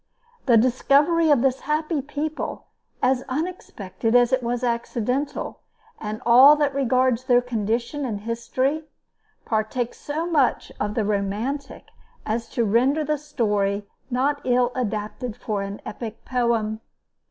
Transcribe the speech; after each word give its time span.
The 0.47 0.57
discovery 0.57 1.29
of 1.29 1.43
this 1.43 1.59
happy 1.59 2.01
people, 2.01 2.65
as 3.03 3.23
unexpected 3.29 4.15
as 4.15 4.33
it 4.33 4.41
was 4.41 4.63
accidental, 4.63 5.59
and 5.99 6.23
all 6.25 6.55
that 6.55 6.73
regards 6.73 7.25
their 7.25 7.39
condition 7.39 8.03
and 8.03 8.21
history, 8.21 8.85
partake 9.45 9.93
so 9.93 10.25
much 10.25 10.71
of 10.79 10.95
the 10.95 11.05
romantic 11.05 11.85
as 12.25 12.49
to 12.49 12.65
render 12.65 13.03
the 13.03 13.19
story 13.19 13.85
not 14.09 14.41
ill 14.43 14.71
adapted 14.73 15.37
for 15.37 15.61
an 15.61 15.79
epic 15.85 16.25
poem. 16.25 16.81